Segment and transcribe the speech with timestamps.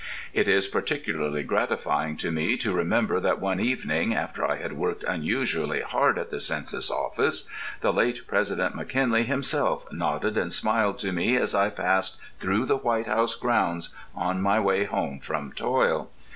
[0.33, 5.03] It is particularly gratifying to me to remember that one evening, after I had worked
[5.03, 7.47] unusually hard at the Census Office,
[7.81, 12.77] the late President McKinley himself nodded and smiled to me as I passed through the
[12.77, 16.09] White House grounds on my way home from toil.